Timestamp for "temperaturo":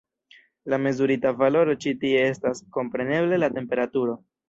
3.61-4.23